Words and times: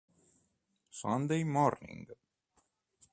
Sunday 0.89 1.43
Morning 1.45 2.01